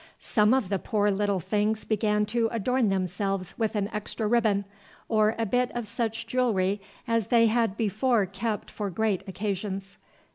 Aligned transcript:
Some 0.19 0.51
of 0.55 0.69
the 0.69 0.79
poor 0.79 1.11
little 1.11 1.39
things 1.39 1.85
began 1.85 2.25
to 2.25 2.47
adorn 2.51 2.89
themselves 2.89 3.55
with 3.59 3.75
an 3.75 3.87
extra 3.93 4.25
ribbon, 4.25 4.65
or 5.07 5.35
a 5.37 5.45
bit 5.45 5.69
of 5.75 5.87
such 5.87 6.25
jewelry 6.25 6.81
as 7.07 7.27
they 7.27 7.45
had 7.45 7.77
before 7.77 8.25
kept 8.25 8.71
for 8.71 8.89
great 8.89 9.21
occasions. 9.27 9.97